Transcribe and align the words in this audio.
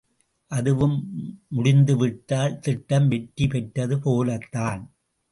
அதுவும் 0.51 0.95
முடிந்துவிட்டால் 1.47 2.59
திட்டம் 2.59 3.07
வெற்றி 3.07 3.47
பெற்றது 3.47 3.99
போலத்தான். 3.99 4.81